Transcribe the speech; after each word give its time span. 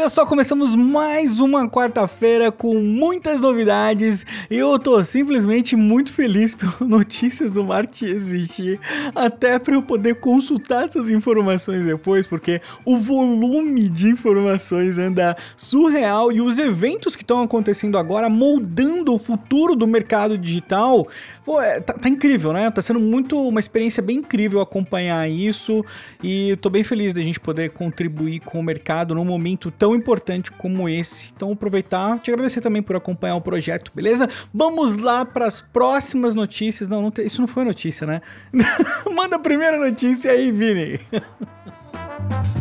Olha 0.00 0.08
só, 0.08 0.24
começamos 0.24 0.74
mais 0.74 1.40
uma 1.40 1.68
quarta-feira 1.68 2.50
com 2.50 2.74
muitas 2.76 3.38
novidades 3.38 4.24
e 4.50 4.56
eu 4.56 4.78
tô 4.78 5.04
simplesmente 5.04 5.76
muito 5.76 6.14
feliz 6.14 6.54
pelas 6.56 6.80
notícias 6.80 7.52
do 7.52 7.62
marketing 7.62 8.06
existir, 8.06 8.80
até 9.14 9.58
para 9.58 9.74
eu 9.74 9.82
poder 9.82 10.14
consultar 10.14 10.84
essas 10.84 11.10
informações 11.10 11.84
depois, 11.84 12.26
porque 12.26 12.62
o 12.82 12.96
volume 12.96 13.90
de 13.90 14.08
informações 14.08 14.96
anda 14.96 15.36
surreal 15.54 16.32
e 16.32 16.40
os 16.40 16.58
eventos 16.58 17.14
que 17.14 17.22
estão 17.22 17.42
acontecendo 17.42 17.98
agora 17.98 18.30
moldando 18.30 19.12
o 19.12 19.18
futuro 19.18 19.76
do 19.76 19.86
mercado 19.86 20.38
digital, 20.38 21.06
pô, 21.44 21.60
é, 21.60 21.78
tá, 21.78 21.92
tá, 21.92 22.08
incrível, 22.08 22.54
né? 22.54 22.70
Tá 22.70 22.80
sendo 22.80 23.00
muito 23.00 23.38
uma 23.38 23.60
experiência 23.60 24.02
bem 24.02 24.16
incrível 24.16 24.62
acompanhar 24.62 25.28
isso 25.28 25.84
e 26.24 26.56
tô 26.56 26.70
bem 26.70 26.84
feliz 26.84 27.12
da 27.12 27.20
gente 27.20 27.38
poder 27.38 27.68
contribuir 27.68 28.40
com 28.40 28.58
o 28.58 28.62
mercado 28.62 29.14
num 29.14 29.26
momento 29.26 29.70
tão 29.70 29.90
importante 30.00 30.50
como 30.50 30.88
esse. 30.88 31.32
Então, 31.34 31.52
aproveitar, 31.52 32.18
te 32.18 32.30
agradecer 32.30 32.60
também 32.60 32.82
por 32.82 32.96
acompanhar 32.96 33.36
o 33.36 33.40
projeto, 33.40 33.92
beleza? 33.94 34.28
Vamos 34.52 34.96
lá 34.96 35.24
para 35.24 35.46
as 35.46 35.60
próximas 35.60 36.34
notícias. 36.34 36.88
Não, 36.88 37.02
não 37.02 37.12
isso 37.18 37.40
não 37.40 37.48
foi 37.48 37.64
notícia, 37.64 38.06
né? 38.06 38.20
Manda 39.14 39.36
a 39.36 39.38
primeira 39.38 39.78
notícia 39.78 40.32
aí, 40.32 40.50
Vini. 40.50 41.00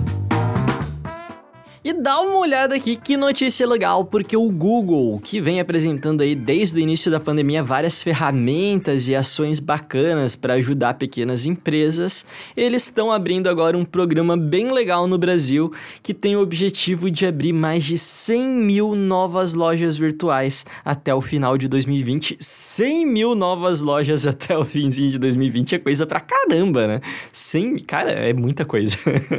E 1.90 1.94
dá 1.94 2.22
uma 2.22 2.38
olhada 2.38 2.76
aqui 2.76 2.96
que 2.96 3.18
notícia 3.18 3.66
legal, 3.66 4.06
porque 4.06 4.38
o 4.38 4.52
Google, 4.52 5.20
que 5.24 5.42
vem 5.42 5.60
apresentando 5.60 6.22
aí 6.22 6.36
desde 6.36 6.78
o 6.78 6.80
início 6.80 7.10
da 7.10 7.20
pandemia 7.20 7.64
várias 7.64 8.04
ferramentas 8.04 9.08
e 9.08 9.16
ações 9.16 9.60
bacanas 9.60 10.36
para 10.36 10.54
ajudar 10.54 11.00
pequenas 11.00 11.48
empresas, 11.48 12.28
eles 12.56 12.84
estão 12.84 13.12
abrindo 13.12 13.50
agora 13.50 13.76
um 13.76 13.84
programa 13.84 14.38
bem 14.38 14.72
legal 14.72 15.08
no 15.08 15.18
Brasil 15.18 15.74
que 16.04 16.14
tem 16.14 16.36
o 16.36 16.42
objetivo 16.42 17.10
de 17.10 17.26
abrir 17.26 17.54
mais 17.54 17.84
de 17.84 17.98
100 17.98 18.48
mil 18.48 18.94
novas 18.94 19.56
lojas 19.56 19.98
virtuais 19.98 20.68
até 20.86 21.12
o 21.16 21.22
final 21.22 21.58
de 21.58 21.68
2020. 21.68 22.38
100 22.40 23.08
mil 23.08 23.34
novas 23.34 23.82
lojas 23.82 24.28
até 24.28 24.56
o 24.56 24.64
finzinho 24.64 25.10
de 25.10 25.18
2020 25.18 25.74
é 25.74 25.80
coisa 25.80 26.06
pra 26.06 26.20
caramba, 26.20 26.86
né? 26.86 27.02
100, 27.34 27.80
cara, 27.80 28.12
é 28.12 28.32
muita 28.32 28.64
coisa. 28.64 28.96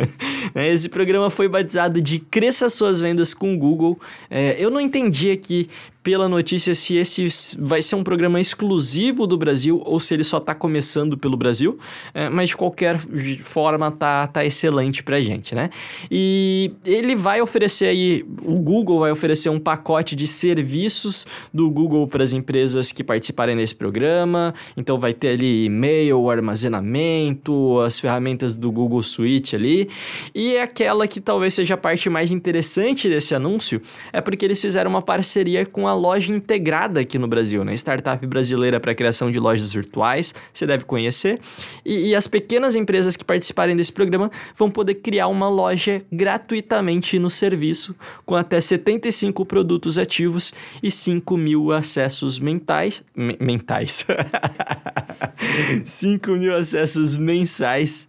Esse 0.53 0.89
programa 0.89 1.31
foi 1.31 1.49
batizado 1.49 2.01
de 2.01 2.19
cresça 2.41 2.71
suas 2.71 2.99
vendas 3.01 3.35
com 3.35 3.55
o 3.55 3.59
Google. 3.59 4.01
É, 4.31 4.57
eu 4.59 4.71
não 4.71 4.81
entendi 4.81 5.31
aqui 5.31 5.69
pela 6.03 6.29
notícia 6.29 6.75
se 6.75 6.97
esse 6.97 7.29
vai 7.59 7.83
ser 7.83 7.95
um 7.95 8.03
programa 8.03 8.41
exclusivo 8.41 9.27
do 9.27 9.37
Brasil 9.37 9.83
ou 9.85 10.01
se 10.01 10.15
ele 10.15 10.25
só 10.25 10.39
está 10.39 10.55
começando 10.55 11.17
pelo 11.19 11.37
Brasil, 11.37 11.79
é, 12.15 12.29
mas 12.31 12.51
de 12.51 12.57
qualquer 12.57 12.99
forma 13.43 13.91
tá, 13.91 14.27
tá 14.27 14.45
excelente 14.45 15.03
pra 15.03 15.21
gente, 15.21 15.55
né? 15.55 15.69
E 16.11 16.73
ele 16.87 17.15
vai 17.15 17.43
oferecer 17.43 17.87
aí, 17.87 18.25
o 18.43 18.59
Google 18.59 19.01
vai 19.01 19.13
oferecer 19.13 19.51
um 19.51 19.59
pacote 19.59 20.17
de 20.17 20.27
serviços 20.27 21.27
do 21.53 21.71
Google 21.71 22.09
para 22.09 22.23
as 22.23 22.33
empresas 22.33 22.93
que 22.93 23.05
participarem 23.05 23.57
desse 23.57 23.75
programa, 23.75 24.55
então 24.77 24.99
vai 24.99 25.13
ter 25.13 25.29
ali 25.29 25.67
e-mail, 25.67 26.31
armazenamento, 26.31 27.79
as 27.81 27.99
ferramentas 27.99 28.55
do 28.55 28.73
Google 28.73 29.03
Suite 29.03 29.55
ali, 29.55 29.89
e 30.35 30.55
é 30.55 30.63
aquela 30.63 31.07
que 31.07 31.21
talvez 31.21 31.53
seja 31.55 31.75
a 31.75 31.77
parte 31.77 32.09
mais 32.09 32.31
interessante 32.31 33.09
desse 33.09 33.35
anúncio, 33.35 33.83
é 34.13 34.21
porque 34.21 34.47
eles 34.47 34.61
fizeram 34.61 34.91
uma 34.91 35.03
parceria 35.03 35.67
com 35.67 35.90
uma 35.91 35.95
loja 35.95 36.33
integrada 36.33 37.01
aqui 37.01 37.19
no 37.19 37.27
Brasil, 37.27 37.65
né? 37.65 37.75
Startup 37.75 38.25
brasileira 38.27 38.79
para 38.79 38.95
criação 38.95 39.31
de 39.31 39.41
lojas 39.41 39.73
virtuais, 39.73 40.33
você 40.53 40.67
deve 40.67 40.85
conhecer. 40.85 41.41
E, 41.85 42.11
e, 42.11 42.15
as 42.15 42.29
pequenas 42.29 42.77
empresas 42.77 43.17
que 43.17 43.25
participarem 43.25 43.77
desse 43.77 43.93
programa 43.93 44.31
vão 44.57 44.71
poder 44.71 44.95
criar 44.95 45.27
uma 45.27 45.49
loja 45.49 46.03
gratuitamente 46.13 47.19
no 47.19 47.29
serviço, 47.29 47.95
com 48.25 48.37
até 48.37 48.61
75 48.61 49.45
produtos 49.45 49.99
ativos 49.99 50.53
e 50.83 50.91
5 50.91 51.37
mil 51.37 51.73
acessos 51.73 52.39
mentais. 52.39 53.03
mentais. 53.41 54.07
5 55.85 56.31
mil 56.33 56.55
acessos 56.55 57.17
mensais, 57.17 58.09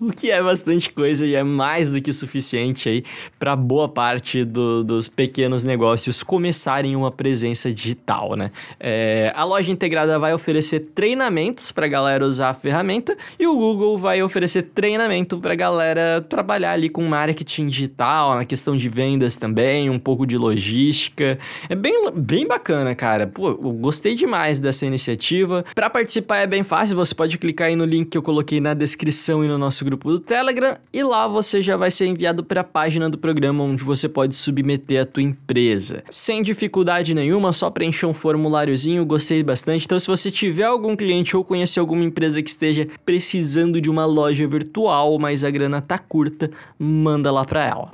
o 0.00 0.12
que 0.12 0.30
é 0.30 0.42
bastante 0.42 0.90
coisa 0.90 1.24
e 1.24 1.34
é 1.34 1.42
mais 1.42 1.92
do 1.92 2.02
que 2.02 2.12
suficiente 2.12 2.88
aí 2.88 3.04
para 3.38 3.54
boa 3.56 3.88
parte 3.88 4.44
do, 4.44 4.84
dos 4.84 5.08
pequenos 5.08 5.64
negócios 5.64 6.22
começarem 6.22 6.96
uma 6.96 7.10
presença 7.22 7.72
digital, 7.72 8.34
né? 8.34 8.50
É, 8.80 9.32
a 9.36 9.44
loja 9.44 9.70
integrada 9.70 10.18
vai 10.18 10.34
oferecer 10.34 10.80
treinamentos 10.92 11.70
para 11.70 11.86
galera 11.86 12.26
usar 12.26 12.48
a 12.48 12.52
ferramenta 12.52 13.16
e 13.38 13.46
o 13.46 13.54
Google 13.54 13.96
vai 13.96 14.20
oferecer 14.24 14.62
treinamento 14.74 15.38
para 15.38 15.54
galera 15.54 16.20
trabalhar 16.20 16.72
ali 16.72 16.88
com 16.88 17.04
marketing 17.04 17.68
digital, 17.68 18.34
na 18.34 18.44
questão 18.44 18.76
de 18.76 18.88
vendas 18.88 19.36
também, 19.36 19.88
um 19.88 20.00
pouco 20.00 20.26
de 20.26 20.36
logística. 20.36 21.38
É 21.68 21.76
bem, 21.76 22.10
bem 22.12 22.44
bacana, 22.44 22.92
cara. 22.92 23.28
Pô, 23.28 23.50
eu 23.50 23.72
gostei 23.74 24.16
demais 24.16 24.58
dessa 24.58 24.84
iniciativa. 24.84 25.64
Para 25.76 25.88
participar 25.88 26.38
é 26.38 26.46
bem 26.48 26.64
fácil, 26.64 26.96
você 26.96 27.14
pode 27.14 27.38
clicar 27.38 27.68
aí 27.68 27.76
no 27.76 27.84
link 27.84 28.08
que 28.08 28.18
eu 28.18 28.22
coloquei 28.22 28.60
na 28.60 28.74
descrição 28.74 29.44
e 29.44 29.48
no 29.48 29.56
nosso 29.56 29.84
grupo 29.84 30.10
do 30.10 30.18
Telegram 30.18 30.76
e 30.92 31.04
lá 31.04 31.28
você 31.28 31.62
já 31.62 31.76
vai 31.76 31.92
ser 31.92 32.06
enviado 32.06 32.42
para 32.42 32.62
a 32.62 32.64
página 32.64 33.08
do 33.08 33.16
programa 33.16 33.62
onde 33.62 33.84
você 33.84 34.08
pode 34.08 34.34
submeter 34.34 35.02
a 35.02 35.06
tua 35.06 35.22
empresa. 35.22 36.02
Sem 36.10 36.42
dificuldade 36.42 37.11
nenhuma, 37.14 37.52
só 37.52 37.70
preencher 37.70 38.06
um 38.06 38.14
formuláriozinho, 38.14 39.04
gostei 39.04 39.42
bastante. 39.42 39.84
Então, 39.84 39.98
se 39.98 40.06
você 40.06 40.30
tiver 40.30 40.64
algum 40.64 40.96
cliente 40.96 41.36
ou 41.36 41.44
conhecer 41.44 41.80
alguma 41.80 42.04
empresa 42.04 42.42
que 42.42 42.50
esteja 42.50 42.86
precisando 43.04 43.80
de 43.80 43.90
uma 43.90 44.04
loja 44.04 44.46
virtual, 44.46 45.18
mas 45.18 45.44
a 45.44 45.50
grana 45.50 45.80
tá 45.80 45.98
curta, 45.98 46.50
manda 46.78 47.30
lá 47.30 47.44
para 47.44 47.66
ela. 47.66 47.90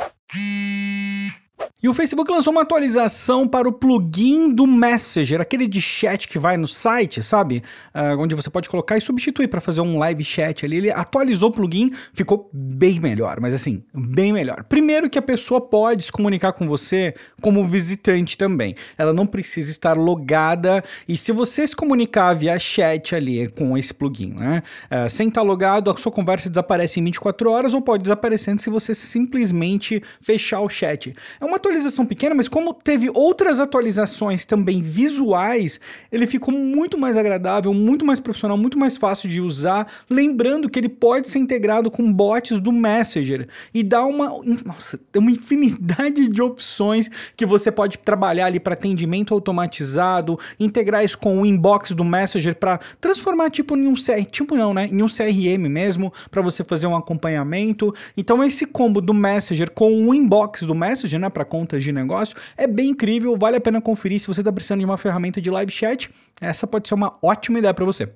E 1.80 1.88
o 1.88 1.94
Facebook 1.94 2.28
lançou 2.28 2.50
uma 2.52 2.62
atualização 2.62 3.46
para 3.46 3.68
o 3.68 3.72
plugin 3.72 4.52
do 4.52 4.66
Messenger, 4.66 5.40
aquele 5.40 5.64
de 5.64 5.80
chat 5.80 6.26
que 6.26 6.36
vai 6.36 6.56
no 6.56 6.66
site, 6.66 7.22
sabe? 7.22 7.62
Uh, 7.94 8.20
onde 8.20 8.34
você 8.34 8.50
pode 8.50 8.68
colocar 8.68 8.98
e 8.98 9.00
substituir 9.00 9.46
para 9.46 9.60
fazer 9.60 9.80
um 9.80 9.96
live 9.96 10.24
chat 10.24 10.66
ali. 10.66 10.78
Ele 10.78 10.90
atualizou 10.90 11.50
o 11.50 11.52
plugin, 11.52 11.92
ficou 12.12 12.50
bem 12.52 12.98
melhor, 12.98 13.38
mas 13.40 13.54
assim, 13.54 13.84
bem 13.94 14.32
melhor. 14.32 14.64
Primeiro 14.64 15.08
que 15.08 15.20
a 15.20 15.22
pessoa 15.22 15.60
pode 15.60 16.02
se 16.02 16.10
comunicar 16.10 16.52
com 16.52 16.66
você 16.66 17.14
como 17.40 17.62
visitante 17.62 18.36
também. 18.36 18.74
Ela 18.96 19.12
não 19.12 19.24
precisa 19.24 19.70
estar 19.70 19.96
logada 19.96 20.82
e 21.06 21.16
se 21.16 21.30
você 21.30 21.64
se 21.64 21.76
comunicar 21.76 22.34
via 22.34 22.58
chat 22.58 23.14
ali 23.14 23.48
com 23.50 23.78
esse 23.78 23.94
plugin, 23.94 24.34
né? 24.36 24.64
Uh, 24.90 25.08
sem 25.08 25.28
estar 25.28 25.42
logado, 25.42 25.92
a 25.92 25.96
sua 25.96 26.10
conversa 26.10 26.48
desaparece 26.48 26.98
em 26.98 27.04
24 27.04 27.48
horas 27.52 27.72
ou 27.72 27.80
pode 27.80 28.02
desaparecendo 28.02 28.60
se 28.60 28.68
você 28.68 28.92
simplesmente 28.96 30.02
fechar 30.20 30.60
o 30.60 30.68
chat. 30.68 31.14
É 31.40 31.44
uma 31.44 31.60
atualização 31.68 32.06
pequena, 32.06 32.34
mas 32.34 32.48
como 32.48 32.72
teve 32.72 33.10
outras 33.14 33.60
atualizações 33.60 34.46
também 34.46 34.82
visuais, 34.82 35.78
ele 36.10 36.26
ficou 36.26 36.52
muito 36.54 36.98
mais 36.98 37.16
agradável, 37.16 37.72
muito 37.74 38.04
mais 38.04 38.18
profissional, 38.18 38.56
muito 38.56 38.78
mais 38.78 38.96
fácil 38.96 39.28
de 39.28 39.40
usar. 39.40 39.86
Lembrando 40.08 40.68
que 40.68 40.78
ele 40.78 40.88
pode 40.88 41.28
ser 41.28 41.38
integrado 41.38 41.90
com 41.90 42.10
bots 42.12 42.58
do 42.58 42.72
Messenger 42.72 43.46
e 43.72 43.82
dá 43.82 44.04
uma, 44.04 44.28
nossa, 44.64 44.98
uma 45.16 45.30
infinidade 45.30 46.26
de 46.28 46.42
opções 46.42 47.10
que 47.36 47.44
você 47.44 47.70
pode 47.70 47.98
trabalhar 47.98 48.46
ali 48.46 48.58
para 48.58 48.72
atendimento 48.72 49.34
automatizado, 49.34 50.38
integrar 50.58 51.04
isso 51.04 51.18
com 51.18 51.40
o 51.40 51.46
inbox 51.46 51.92
do 51.92 52.04
Messenger 52.04 52.54
para 52.54 52.80
transformar 53.00 53.50
tipo 53.50 53.76
em 53.76 53.86
um 53.86 53.94
CR, 53.94 54.24
tipo 54.30 54.56
não, 54.56 54.72
né? 54.72 54.88
Em 54.90 55.02
um 55.02 55.06
CRM 55.06 55.68
mesmo, 55.68 56.12
para 56.30 56.40
você 56.40 56.64
fazer 56.64 56.86
um 56.86 56.96
acompanhamento. 56.96 57.94
Então 58.16 58.42
esse 58.42 58.64
combo 58.64 59.00
do 59.00 59.12
Messenger 59.12 59.70
com 59.70 60.08
o 60.08 60.14
inbox 60.14 60.62
do 60.62 60.74
Messenger, 60.74 61.20
né, 61.20 61.28
para 61.28 61.44
contas 61.58 61.82
de 61.82 61.90
negócio. 61.92 62.36
É 62.56 62.66
bem 62.66 62.90
incrível, 62.90 63.36
vale 63.36 63.56
a 63.56 63.60
pena 63.60 63.80
conferir 63.80 64.20
se 64.20 64.28
você 64.28 64.40
está 64.40 64.52
precisando 64.52 64.80
de 64.80 64.84
uma 64.84 64.96
ferramenta 64.96 65.40
de 65.40 65.50
live 65.50 65.72
chat. 65.72 66.08
Essa 66.40 66.66
pode 66.66 66.86
ser 66.86 66.94
uma 66.94 67.18
ótima 67.22 67.58
ideia 67.58 67.74
para 67.74 67.84
você. 67.84 68.08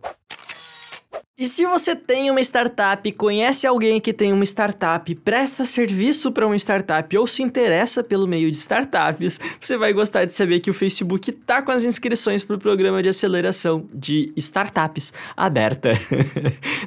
E 1.38 1.46
se 1.46 1.64
você 1.64 1.96
tem 1.96 2.30
uma 2.30 2.42
startup, 2.42 3.10
conhece 3.12 3.66
alguém 3.66 3.98
que 3.98 4.12
tem 4.12 4.34
uma 4.34 4.44
startup, 4.44 5.14
presta 5.14 5.64
serviço 5.64 6.30
para 6.30 6.46
uma 6.46 6.56
startup 6.56 7.16
ou 7.16 7.26
se 7.26 7.42
interessa 7.42 8.04
pelo 8.04 8.28
meio 8.28 8.52
de 8.52 8.58
startups, 8.58 9.40
você 9.58 9.78
vai 9.78 9.94
gostar 9.94 10.26
de 10.26 10.34
saber 10.34 10.60
que 10.60 10.68
o 10.68 10.74
Facebook 10.74 11.30
está 11.30 11.62
com 11.62 11.70
as 11.70 11.84
inscrições 11.84 12.44
para 12.44 12.56
o 12.56 12.58
programa 12.58 13.02
de 13.02 13.08
aceleração 13.08 13.88
de 13.94 14.30
startups 14.36 15.14
aberta. 15.34 15.92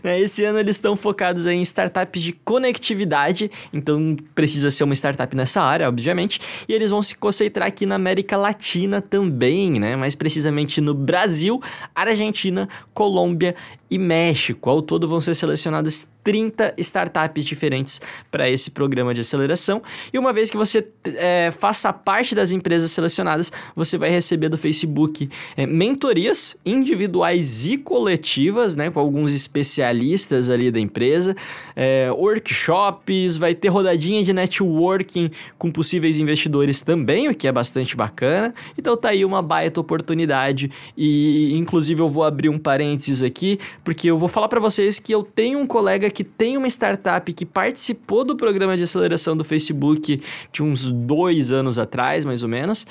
Né, 0.04 0.20
esse 0.20 0.44
ano 0.44 0.60
eles 0.60 0.76
estão 0.76 0.96
focados 0.96 1.48
em 1.48 1.62
startups 1.62 2.22
de 2.22 2.32
conectividade, 2.32 3.50
então 3.74 4.16
precisa 4.36 4.70
ser 4.70 4.84
uma 4.84 4.94
startup 4.94 5.36
nessa 5.36 5.62
área, 5.62 5.88
obviamente, 5.88 6.40
e 6.68 6.74
eles 6.74 6.92
vão 6.92 7.02
se 7.02 7.16
concentrar 7.16 7.68
aqui 7.68 7.86
na 7.86 7.96
América 7.96 8.38
Latina 8.38 9.02
também, 9.02 9.80
né? 9.80 9.96
Mais 9.96 10.14
precisamente 10.14 10.80
no 10.80 10.94
Brasil, 10.94 11.60
Argentina, 11.96 12.70
Colômbia 12.94 13.56
e 13.90 13.98
México. 13.98 14.45
México. 14.46 14.70
Ao 14.70 14.82
todo 14.82 15.08
vão 15.08 15.20
ser 15.20 15.34
selecionadas 15.34 16.10
30 16.26 16.74
startups 16.80 17.46
diferentes 17.46 18.02
para 18.32 18.50
esse 18.50 18.72
programa 18.72 19.14
de 19.14 19.22
aceleração. 19.22 19.82
E 20.12 20.18
uma 20.18 20.34
vez 20.34 20.50
que 20.50 20.58
você 20.58 20.86
é, 21.18 21.52
faça 21.52 21.94
parte 21.94 22.34
das 22.34 22.52
empresas 22.52 22.92
selecionadas, 22.92 23.52
você 23.76 23.96
vai 23.96 24.10
receber 24.10 24.50
do 24.50 24.58
Facebook 24.58 25.30
é, 25.56 25.68
mentorias 25.68 26.58
individuais 26.66 27.68
e 27.68 27.78
coletivas, 27.78 28.76
né, 28.76 28.90
com 28.90 29.00
alguns 29.00 29.34
especialistas 29.34 30.50
ali 30.50 30.72
da 30.72 30.80
empresa, 30.80 31.36
é, 31.76 32.10
workshops, 32.12 33.38
vai 33.38 33.54
ter 33.54 33.68
rodadinha 33.68 34.24
de 34.24 34.34
networking 34.34 35.30
com 35.60 35.72
possíveis 35.72 36.18
investidores 36.18 36.82
também, 36.82 37.30
o 37.30 37.36
que 37.36 37.48
é 37.48 37.52
bastante 37.52 37.96
bacana. 37.96 38.52
Então 38.76 38.98
tá 38.98 39.10
aí 39.10 39.24
uma 39.24 39.44
baita 39.44 39.80
oportunidade 39.80 40.72
e 40.98 41.56
inclusive 41.56 42.02
eu 42.02 42.10
vou 42.10 42.24
abrir 42.24 42.50
um 42.50 42.58
parênteses 42.58 43.22
aqui, 43.22 43.60
porque 43.84 44.10
eu 44.10 44.18
vou 44.18 44.28
falar 44.28 44.48
para 44.48 44.60
vocês 44.60 44.98
que 44.98 45.14
eu 45.14 45.22
tenho 45.22 45.60
um 45.60 45.68
colega 45.68 46.10
que 46.16 46.24
tem 46.24 46.56
uma 46.56 46.68
startup 46.68 47.32
que 47.34 47.46
participou 47.46 48.24
do 48.24 48.38
programa 48.38 48.78
de 48.78 48.84
aceleração 48.84 49.36
do 49.36 49.44
Facebook 49.44 50.22
de 50.52 50.64
uns 50.64 50.90
dois 50.90 51.52
anos 51.52 51.78
atrás, 51.78 52.24
mais 52.24 52.42
ou 52.42 52.48
menos. 52.48 52.88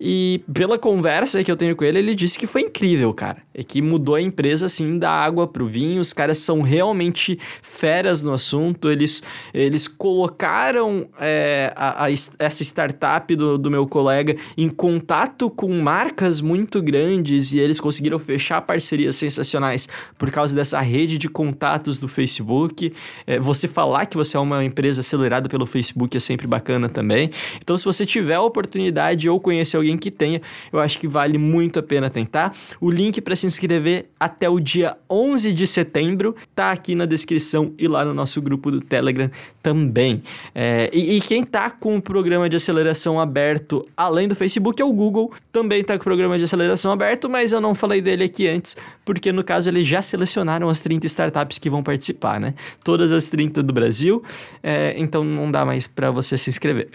E 0.00 0.40
pela 0.54 0.78
conversa 0.78 1.42
que 1.42 1.50
eu 1.50 1.56
tenho 1.56 1.74
com 1.74 1.84
ele, 1.84 1.98
ele 1.98 2.14
disse 2.14 2.38
que 2.38 2.46
foi 2.46 2.62
incrível, 2.62 3.12
cara. 3.12 3.42
É 3.52 3.64
que 3.64 3.82
mudou 3.82 4.14
a 4.14 4.22
empresa 4.22 4.66
assim 4.66 4.96
da 4.96 5.10
água 5.10 5.48
pro 5.48 5.66
vinho. 5.66 6.00
Os 6.00 6.12
caras 6.12 6.38
são 6.38 6.62
realmente 6.62 7.36
feras 7.60 8.22
no 8.22 8.32
assunto. 8.32 8.88
Eles, 8.88 9.24
eles 9.52 9.88
colocaram 9.88 11.08
é, 11.18 11.72
a, 11.74 12.04
a, 12.04 12.10
essa 12.10 12.62
startup 12.62 13.34
do, 13.34 13.58
do 13.58 13.70
meu 13.70 13.88
colega 13.88 14.36
em 14.56 14.68
contato 14.68 15.50
com 15.50 15.68
marcas 15.82 16.40
muito 16.40 16.80
grandes 16.80 17.52
e 17.52 17.58
eles 17.58 17.80
conseguiram 17.80 18.20
fechar 18.20 18.60
parcerias 18.62 19.16
sensacionais 19.16 19.88
por 20.16 20.30
causa 20.30 20.54
dessa 20.54 20.78
rede 20.78 21.18
de 21.18 21.28
contatos 21.28 21.98
do 21.98 22.06
Facebook. 22.06 22.67
Facebook. 22.68 22.92
É, 23.26 23.38
você 23.38 23.66
falar 23.66 24.06
que 24.06 24.16
você 24.16 24.36
é 24.36 24.40
uma 24.40 24.64
empresa 24.64 25.00
acelerada 25.00 25.48
pelo 25.48 25.66
Facebook 25.66 26.16
é 26.16 26.20
sempre 26.20 26.46
bacana 26.46 26.88
também. 26.88 27.30
Então, 27.56 27.76
se 27.76 27.84
você 27.84 28.04
tiver 28.04 28.34
a 28.34 28.42
oportunidade 28.42 29.28
ou 29.28 29.40
conhecer 29.40 29.76
alguém 29.76 29.96
que 29.96 30.10
tenha, 30.10 30.40
eu 30.72 30.80
acho 30.80 30.98
que 30.98 31.08
vale 31.08 31.38
muito 31.38 31.78
a 31.78 31.82
pena 31.82 32.10
tentar. 32.10 32.54
O 32.80 32.90
link 32.90 33.20
para 33.20 33.34
se 33.34 33.46
inscrever 33.46 34.06
até 34.18 34.48
o 34.48 34.60
dia 34.60 34.96
11 35.10 35.52
de 35.52 35.66
setembro 35.66 36.34
tá 36.54 36.70
aqui 36.70 36.94
na 36.94 37.06
descrição 37.06 37.72
e 37.78 37.88
lá 37.88 38.04
no 38.04 38.12
nosso 38.14 38.40
grupo 38.42 38.70
do 38.70 38.80
Telegram 38.80 39.30
também. 39.62 40.22
É, 40.54 40.90
e, 40.92 41.16
e, 41.16 41.20
quem 41.20 41.44
tá 41.44 41.70
com 41.70 41.96
o 41.96 42.02
programa 42.02 42.48
de 42.48 42.56
aceleração 42.56 43.20
aberto, 43.20 43.86
além 43.96 44.28
do 44.28 44.34
Facebook, 44.34 44.80
é 44.80 44.84
o 44.84 44.92
Google. 44.92 45.32
Também 45.52 45.82
tá 45.84 45.94
com 45.94 46.00
o 46.00 46.04
programa 46.04 46.38
de 46.38 46.44
aceleração 46.44 46.92
aberto, 46.92 47.28
mas 47.28 47.52
eu 47.52 47.60
não 47.60 47.74
falei 47.74 48.00
dele 48.00 48.24
aqui 48.24 48.48
antes, 48.48 48.76
porque 49.04 49.32
no 49.32 49.44
caso 49.44 49.68
eles 49.68 49.86
já 49.86 50.00
selecionaram 50.02 50.68
as 50.68 50.80
30 50.80 51.06
startups 51.06 51.58
que 51.58 51.68
vão 51.68 51.82
participar, 51.82 52.40
né? 52.40 52.54
Todas 52.82 53.12
as 53.12 53.28
30 53.28 53.62
do 53.62 53.72
Brasil, 53.72 54.22
é, 54.62 54.94
então 54.96 55.24
não 55.24 55.50
dá 55.50 55.64
mais 55.64 55.86
para 55.86 56.10
você 56.10 56.38
se 56.38 56.50
inscrever. 56.50 56.88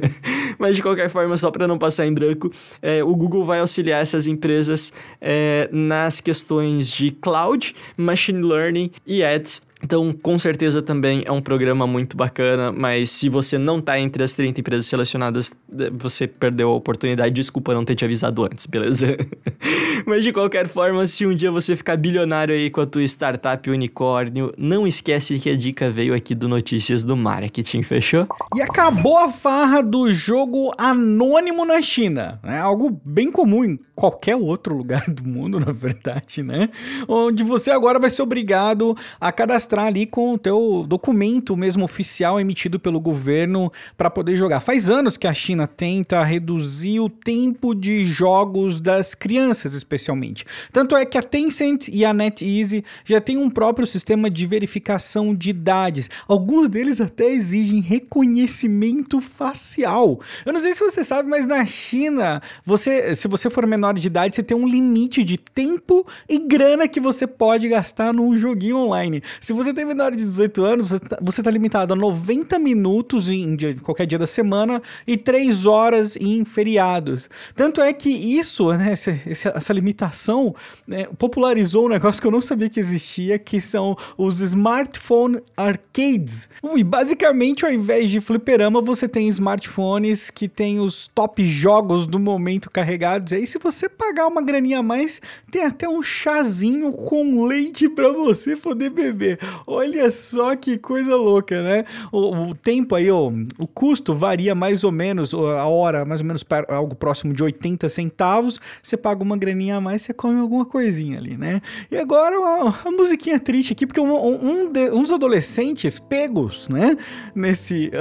Mas 0.58 0.76
de 0.76 0.82
qualquer 0.82 1.08
forma, 1.08 1.36
só 1.36 1.50
para 1.50 1.66
não 1.66 1.78
passar 1.78 2.06
em 2.06 2.12
branco, 2.12 2.50
é, 2.80 3.02
o 3.02 3.14
Google 3.14 3.44
vai 3.44 3.60
auxiliar 3.60 4.00
essas 4.00 4.26
empresas 4.26 4.92
é, 5.20 5.68
nas 5.72 6.20
questões 6.20 6.90
de 6.90 7.10
cloud, 7.10 7.74
machine 7.96 8.42
learning 8.42 8.90
e 9.06 9.22
ads 9.24 9.62
então, 9.84 10.14
com 10.14 10.38
certeza 10.38 10.80
também 10.80 11.24
é 11.26 11.30
um 11.30 11.42
programa 11.42 11.86
muito 11.86 12.16
bacana, 12.16 12.72
mas 12.72 13.10
se 13.10 13.28
você 13.28 13.58
não 13.58 13.80
está 13.80 14.00
entre 14.00 14.22
as 14.22 14.34
30 14.34 14.60
empresas 14.60 14.86
selecionadas, 14.86 15.54
eh, 15.78 15.90
você 15.92 16.26
perdeu 16.26 16.70
a 16.70 16.74
oportunidade. 16.74 17.34
Desculpa 17.34 17.74
não 17.74 17.84
ter 17.84 17.94
te 17.94 18.02
avisado 18.02 18.44
antes, 18.44 18.64
beleza? 18.64 19.14
mas 20.06 20.22
de 20.22 20.32
qualquer 20.32 20.66
forma, 20.66 21.06
se 21.06 21.26
um 21.26 21.34
dia 21.34 21.50
você 21.50 21.76
ficar 21.76 21.98
bilionário 21.98 22.54
aí 22.54 22.70
com 22.70 22.80
a 22.80 22.86
tua 22.86 23.02
startup 23.02 23.68
unicórnio, 23.68 24.54
não 24.56 24.86
esquece 24.86 25.38
que 25.38 25.50
a 25.50 25.56
dica 25.56 25.90
veio 25.90 26.14
aqui 26.14 26.34
do 26.34 26.48
Notícias 26.48 27.02
do 27.02 27.14
Marketing, 27.14 27.82
fechou? 27.82 28.26
E 28.56 28.62
acabou 28.62 29.18
a 29.18 29.28
farra 29.28 29.82
do 29.82 30.10
jogo 30.10 30.72
anônimo 30.78 31.62
na 31.66 31.82
China, 31.82 32.40
né? 32.42 32.58
Algo 32.58 32.98
bem 33.04 33.30
comum 33.30 33.62
em 33.62 33.78
qualquer 33.94 34.36
outro 34.36 34.74
lugar 34.74 35.10
do 35.10 35.28
mundo, 35.28 35.60
na 35.64 35.72
verdade, 35.72 36.42
né? 36.42 36.70
Onde 37.06 37.44
você 37.44 37.70
agora 37.70 37.98
vai 37.98 38.08
ser 38.08 38.22
obrigado 38.22 38.96
a 39.20 39.30
cadastrar 39.30 39.73
mostrar 39.74 39.86
ali 39.86 40.06
com 40.06 40.34
o 40.34 40.38
teu 40.38 40.84
documento 40.86 41.56
mesmo 41.56 41.84
oficial 41.84 42.38
emitido 42.38 42.78
pelo 42.78 43.00
governo 43.00 43.72
para 43.96 44.08
poder 44.08 44.36
jogar. 44.36 44.60
Faz 44.60 44.88
anos 44.88 45.16
que 45.16 45.26
a 45.26 45.34
China 45.34 45.66
tenta 45.66 46.22
reduzir 46.22 47.00
o 47.00 47.08
tempo 47.08 47.74
de 47.74 48.04
jogos 48.04 48.80
das 48.80 49.14
crianças, 49.14 49.74
especialmente. 49.74 50.44
Tanto 50.72 50.96
é 50.96 51.04
que 51.04 51.18
a 51.18 51.22
Tencent 51.22 51.88
e 51.88 52.04
a 52.04 52.14
NetEase 52.14 52.84
já 53.04 53.20
têm 53.20 53.36
um 53.36 53.50
próprio 53.50 53.86
sistema 53.86 54.30
de 54.30 54.46
verificação 54.46 55.34
de 55.34 55.50
idades. 55.50 56.08
Alguns 56.28 56.68
deles 56.68 57.00
até 57.00 57.32
exigem 57.32 57.80
reconhecimento 57.80 59.20
facial. 59.20 60.20
Eu 60.46 60.52
não 60.52 60.60
sei 60.60 60.72
se 60.72 60.80
você 60.80 61.02
sabe, 61.02 61.28
mas 61.28 61.46
na 61.46 61.66
China, 61.66 62.40
você, 62.64 63.14
se 63.16 63.26
você 63.26 63.50
for 63.50 63.66
menor 63.66 63.94
de 63.94 64.06
idade, 64.06 64.36
você 64.36 64.42
tem 64.42 64.56
um 64.56 64.68
limite 64.68 65.24
de 65.24 65.36
tempo 65.36 66.06
e 66.28 66.38
grana 66.38 66.86
que 66.86 67.00
você 67.00 67.26
pode 67.26 67.68
gastar 67.68 68.12
num 68.12 68.36
joguinho 68.36 68.76
online. 68.76 69.22
Se 69.40 69.52
você 69.52 69.63
você 69.64 69.74
tem 69.74 69.84
menor 69.84 70.10
de 70.10 70.18
18 70.18 70.64
anos, 70.64 70.88
você 70.90 71.40
está 71.40 71.42
tá 71.42 71.50
limitado 71.50 71.94
a 71.94 71.96
90 71.96 72.58
minutos 72.58 73.28
em 73.28 73.56
dia, 73.56 73.74
qualquer 73.82 74.06
dia 74.06 74.18
da 74.18 74.26
semana 74.26 74.82
e 75.06 75.16
3 75.16 75.66
horas 75.66 76.16
em 76.16 76.44
feriados. 76.44 77.28
Tanto 77.56 77.80
é 77.80 77.92
que 77.92 78.10
isso, 78.10 78.72
né, 78.72 78.92
essa, 78.92 79.10
essa 79.26 79.72
limitação, 79.72 80.54
né, 80.86 81.06
popularizou 81.18 81.86
um 81.86 81.88
negócio 81.88 82.20
que 82.20 82.26
eu 82.26 82.30
não 82.30 82.40
sabia 82.40 82.68
que 82.68 82.78
existia, 82.78 83.38
que 83.38 83.60
são 83.60 83.96
os 84.18 84.40
smartphone 84.40 85.40
arcades. 85.56 86.48
E 86.76 86.84
basicamente, 86.84 87.64
ao 87.64 87.72
invés 87.72 88.10
de 88.10 88.20
fliperama, 88.20 88.80
você 88.80 89.08
tem 89.08 89.28
smartphones 89.28 90.30
que 90.30 90.48
tem 90.48 90.80
os 90.80 91.06
top 91.06 91.44
jogos 91.44 92.06
do 92.06 92.18
momento 92.18 92.70
carregados. 92.70 93.32
E 93.32 93.36
aí, 93.36 93.46
se 93.46 93.58
você 93.58 93.88
pagar 93.88 94.26
uma 94.26 94.42
graninha 94.42 94.80
a 94.80 94.82
mais, 94.82 95.20
tem 95.50 95.64
até 95.64 95.88
um 95.88 96.02
chazinho 96.02 96.92
com 96.92 97.44
leite 97.44 97.88
para 97.88 98.12
você 98.12 98.56
poder 98.56 98.90
beber. 98.90 99.38
Olha 99.66 100.10
só 100.10 100.54
que 100.56 100.78
coisa 100.78 101.16
louca, 101.16 101.62
né? 101.62 101.84
O, 102.12 102.48
o 102.48 102.54
tempo 102.54 102.94
aí, 102.94 103.10
ó, 103.10 103.30
o 103.58 103.66
custo 103.66 104.14
varia 104.14 104.54
mais 104.54 104.84
ou 104.84 104.92
menos, 104.92 105.34
a 105.34 105.66
hora 105.66 106.04
mais 106.04 106.20
ou 106.20 106.26
menos 106.26 106.44
algo 106.68 106.94
próximo 106.94 107.32
de 107.32 107.42
80 107.42 107.88
centavos. 107.88 108.60
Você 108.82 108.96
paga 108.96 109.22
uma 109.22 109.36
graninha 109.36 109.76
a 109.76 109.80
mais, 109.80 110.02
você 110.02 110.12
come 110.12 110.40
alguma 110.40 110.64
coisinha 110.64 111.18
ali, 111.18 111.36
né? 111.36 111.60
E 111.90 111.96
agora 111.96 112.38
uma 112.38 112.90
musiquinha 112.92 113.38
triste 113.38 113.72
aqui, 113.72 113.86
porque 113.86 114.00
um, 114.00 114.14
um, 114.14 114.70
de, 114.70 114.90
um 114.90 115.02
dos 115.02 115.12
adolescentes 115.12 115.98
pegos, 115.98 116.68
né? 116.68 116.96
Nesse. 117.34 117.90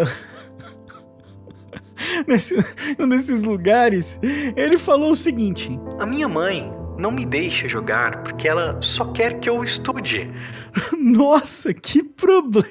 Nesse, 2.28 2.56
nesses 3.00 3.44
lugares, 3.44 4.20
ele 4.58 4.78
falou 4.78 5.12
o 5.12 5.16
seguinte: 5.16 5.80
A 6.00 6.06
minha 6.06 6.28
mãe 6.28 6.70
não 6.98 7.12
me 7.12 7.26
deixa 7.26 7.68
jogar 7.68 8.24
porque 8.24 8.48
ela 8.48 8.82
só 8.82 9.06
quer 9.12 9.40
que 9.40 9.50
eu 9.50 9.64
estude. 9.64 10.32
Nossa, 10.98 11.74
que 11.74 12.04
problema! 12.04 12.68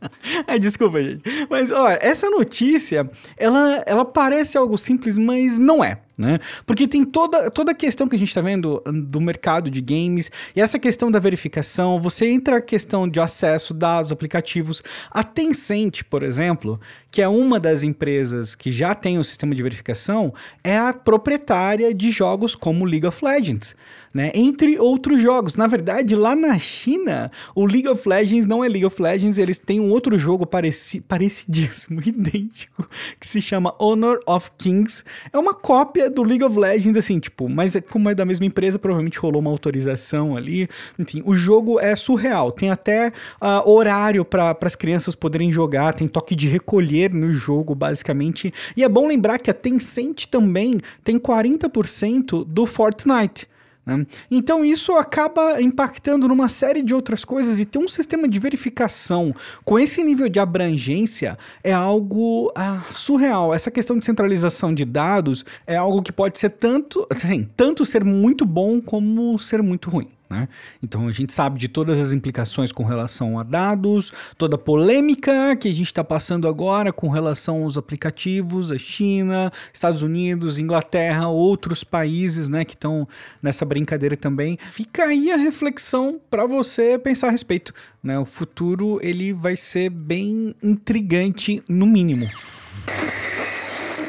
Desculpa, 0.60 1.02
gente. 1.02 1.22
Mas, 1.50 1.70
olha, 1.70 1.98
essa 2.00 2.30
notícia, 2.30 3.10
ela, 3.36 3.82
ela 3.86 4.04
parece 4.04 4.56
algo 4.56 4.78
simples, 4.78 5.18
mas 5.18 5.58
não 5.58 5.82
é 5.82 6.00
né? 6.18 6.40
Porque 6.66 6.88
tem 6.88 7.04
toda, 7.04 7.48
toda 7.48 7.70
a 7.70 7.74
questão 7.74 8.08
que 8.08 8.16
a 8.16 8.18
gente 8.18 8.28
está 8.28 8.40
vendo 8.40 8.82
do 8.92 9.20
mercado 9.20 9.70
de 9.70 9.80
games 9.80 10.32
e 10.56 10.60
essa 10.60 10.76
questão 10.76 11.12
da 11.12 11.20
verificação, 11.20 12.00
você 12.00 12.26
entra 12.26 12.56
a 12.56 12.60
questão 12.60 13.08
de 13.08 13.20
acesso, 13.20 13.72
dados, 13.72 14.10
aplicativos. 14.10 14.82
A 15.12 15.22
Tencent, 15.22 16.02
por 16.10 16.24
exemplo, 16.24 16.80
que 17.08 17.22
é 17.22 17.28
uma 17.28 17.60
das 17.60 17.84
empresas 17.84 18.56
que 18.56 18.68
já 18.68 18.96
tem 18.96 19.16
o 19.16 19.20
um 19.20 19.24
sistema 19.24 19.54
de 19.54 19.62
verificação, 19.62 20.34
é 20.64 20.76
a 20.76 20.92
proprietária 20.92 21.94
de 21.94 22.10
jogos 22.10 22.56
como 22.56 22.84
League 22.84 23.06
of 23.06 23.24
Legends. 23.24 23.76
Né? 24.12 24.32
Entre 24.34 24.78
outros 24.78 25.20
jogos. 25.20 25.54
Na 25.54 25.66
verdade, 25.66 26.16
lá 26.16 26.34
na 26.34 26.58
China, 26.58 27.30
o 27.54 27.66
League 27.66 27.86
of 27.86 28.08
Legends 28.08 28.46
não 28.46 28.64
é 28.64 28.68
League 28.68 28.86
of 28.86 29.00
Legends, 29.00 29.38
eles 29.38 29.58
têm 29.58 29.78
um 29.78 29.90
outro 29.90 30.16
jogo 30.18 30.46
pareci 30.46 31.00
parecidíssimo, 31.00 32.00
idêntico, 32.04 32.88
que 33.20 33.26
se 33.26 33.40
chama 33.40 33.74
Honor 33.78 34.18
of 34.26 34.50
Kings. 34.56 35.04
É 35.32 35.38
uma 35.38 35.54
cópia 35.54 36.07
do 36.08 36.22
League 36.22 36.44
of 36.44 36.58
Legends, 36.58 36.96
assim, 36.96 37.18
tipo, 37.18 37.48
mas 37.48 37.76
é, 37.76 37.80
como 37.80 38.08
é 38.08 38.14
da 38.14 38.24
mesma 38.24 38.46
empresa, 38.46 38.78
provavelmente 38.78 39.18
rolou 39.18 39.40
uma 39.40 39.50
autorização 39.50 40.36
ali. 40.36 40.68
Enfim, 40.98 41.22
o 41.24 41.34
jogo 41.34 41.78
é 41.80 41.94
surreal. 41.96 42.50
Tem 42.52 42.70
até 42.70 43.08
uh, 43.40 43.70
horário 43.70 44.24
para 44.24 44.56
as 44.62 44.76
crianças 44.76 45.14
poderem 45.14 45.50
jogar, 45.50 45.94
tem 45.94 46.08
toque 46.08 46.34
de 46.34 46.48
recolher 46.48 47.12
no 47.12 47.32
jogo, 47.32 47.74
basicamente. 47.74 48.52
E 48.76 48.84
é 48.84 48.88
bom 48.88 49.06
lembrar 49.06 49.38
que 49.38 49.50
a 49.50 49.54
Tencent 49.54 50.26
também 50.26 50.80
tem 51.02 51.18
40% 51.18 52.44
do 52.44 52.66
Fortnite. 52.66 53.46
Né? 53.88 54.06
Então 54.30 54.62
isso 54.62 54.92
acaba 54.92 55.62
impactando 55.62 56.28
numa 56.28 56.48
série 56.48 56.82
de 56.82 56.94
outras 56.94 57.24
coisas 57.24 57.58
e 57.58 57.64
ter 57.64 57.78
um 57.78 57.88
sistema 57.88 58.28
de 58.28 58.38
verificação 58.38 59.34
com 59.64 59.78
esse 59.78 60.04
nível 60.04 60.28
de 60.28 60.38
abrangência 60.38 61.38
é 61.64 61.72
algo 61.72 62.52
ah, 62.54 62.84
surreal. 62.90 63.54
Essa 63.54 63.70
questão 63.70 63.96
de 63.96 64.04
centralização 64.04 64.74
de 64.74 64.84
dados 64.84 65.42
é 65.66 65.76
algo 65.76 66.02
que 66.02 66.12
pode 66.12 66.38
ser 66.38 66.50
tanto, 66.50 67.06
assim, 67.10 67.48
tanto 67.56 67.86
ser 67.86 68.04
muito 68.04 68.44
bom 68.44 68.78
como 68.78 69.38
ser 69.38 69.62
muito 69.62 69.88
ruim. 69.88 70.17
Né? 70.28 70.46
Então 70.82 71.08
a 71.08 71.12
gente 71.12 71.32
sabe 71.32 71.58
de 71.58 71.68
todas 71.68 71.98
as 71.98 72.12
implicações 72.12 72.70
com 72.70 72.84
relação 72.84 73.38
a 73.38 73.42
dados, 73.42 74.12
toda 74.36 74.56
a 74.56 74.58
polêmica 74.58 75.56
que 75.56 75.68
a 75.68 75.72
gente 75.72 75.86
está 75.86 76.04
passando 76.04 76.46
agora 76.46 76.92
com 76.92 77.08
relação 77.08 77.62
aos 77.62 77.78
aplicativos, 77.78 78.70
a 78.70 78.78
China, 78.78 79.50
Estados 79.72 80.02
Unidos, 80.02 80.58
Inglaterra, 80.58 81.28
outros 81.28 81.82
países 81.82 82.48
né, 82.48 82.64
que 82.64 82.74
estão 82.74 83.08
nessa 83.42 83.64
brincadeira 83.64 84.16
também. 84.16 84.58
Fica 84.70 85.04
aí 85.04 85.32
a 85.32 85.36
reflexão 85.36 86.20
para 86.28 86.44
você 86.44 86.98
pensar 86.98 87.28
a 87.28 87.30
respeito. 87.30 87.72
Né? 88.02 88.18
O 88.18 88.26
futuro 88.26 88.98
ele 89.02 89.32
vai 89.32 89.56
ser 89.56 89.88
bem 89.88 90.54
intrigante, 90.62 91.62
no 91.68 91.86
mínimo. 91.86 92.28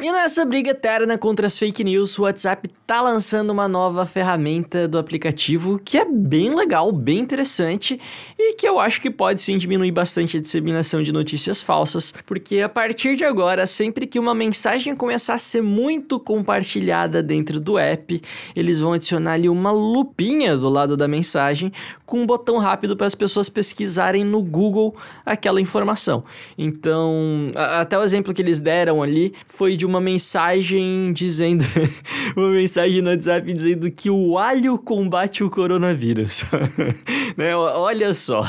E 0.01 0.11
nessa 0.13 0.45
briga 0.45 0.71
eterna 0.71 1.17
contra 1.17 1.45
as 1.45 1.59
fake 1.59 1.83
news, 1.83 2.17
o 2.17 2.21
WhatsApp 2.21 2.69
tá 2.87 3.01
lançando 3.01 3.49
uma 3.49 3.67
nova 3.67 4.05
ferramenta 4.05 4.87
do 4.87 4.97
aplicativo 4.97 5.77
que 5.77 5.97
é 5.97 6.05
bem 6.05 6.55
legal, 6.55 6.89
bem 6.89 7.19
interessante 7.19 7.99
e 8.37 8.53
que 8.53 8.65
eu 8.65 8.79
acho 8.79 9.01
que 9.01 9.11
pode 9.11 9.41
sim 9.41 9.57
diminuir 9.57 9.91
bastante 9.91 10.37
a 10.37 10.39
disseminação 10.39 11.03
de 11.03 11.11
notícias 11.11 11.61
falsas, 11.61 12.13
porque 12.25 12.61
a 12.61 12.69
partir 12.69 13.17
de 13.17 13.25
agora, 13.25 13.67
sempre 13.67 14.07
que 14.07 14.17
uma 14.17 14.33
mensagem 14.33 14.95
começar 14.95 15.33
a 15.33 15.39
ser 15.39 15.61
muito 15.61 16.17
compartilhada 16.17 17.21
dentro 17.21 17.59
do 17.59 17.77
app, 17.77 18.21
eles 18.55 18.79
vão 18.79 18.93
adicionar 18.93 19.33
ali 19.33 19.49
uma 19.49 19.71
lupinha 19.71 20.55
do 20.55 20.69
lado 20.69 20.95
da 20.95 21.09
mensagem 21.09 21.73
com 22.05 22.21
um 22.21 22.25
botão 22.25 22.57
rápido 22.57 22.95
para 22.95 23.05
as 23.05 23.13
pessoas 23.13 23.49
pesquisarem 23.49 24.23
no 24.23 24.41
Google 24.41 24.95
aquela 25.25 25.59
informação. 25.61 26.23
Então, 26.57 27.51
até 27.55 27.99
o 27.99 28.01
exemplo 28.01 28.33
que 28.33 28.41
eles 28.41 28.59
deram 28.59 29.03
ali 29.03 29.33
foi 29.47 29.75
de 29.75 29.88
uma 29.89 29.99
mensagem 29.99 31.11
dizendo. 31.11 31.65
uma 32.37 32.49
mensagem 32.49 33.01
no 33.01 33.09
WhatsApp 33.09 33.51
dizendo 33.51 33.91
que 33.91 34.09
o 34.09 34.37
alho 34.37 34.77
combate 34.77 35.43
o 35.43 35.49
coronavírus. 35.49 36.45
né? 37.35 37.55
Olha 37.55 38.13
só. 38.13 38.43